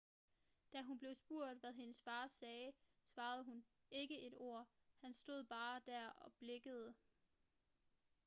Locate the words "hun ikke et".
3.43-4.33